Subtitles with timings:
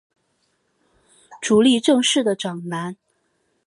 [1.43, 2.97] 足利政氏的长男。